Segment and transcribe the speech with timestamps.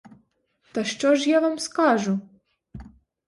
[0.71, 2.19] Та що ж я вам скажу?